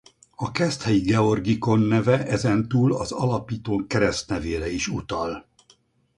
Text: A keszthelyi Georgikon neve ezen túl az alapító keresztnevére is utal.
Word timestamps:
A 0.35 0.51
keszthelyi 0.51 1.01
Georgikon 1.01 1.79
neve 1.79 2.25
ezen 2.27 2.67
túl 2.67 2.93
az 2.93 3.11
alapító 3.11 3.83
keresztnevére 3.87 4.69
is 4.71 4.87
utal. 4.87 5.47